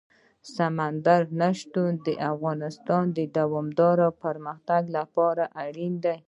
[0.55, 6.15] سمندر نه شتون د افغانستان د دوامداره پرمختګ لپاره اړین دي.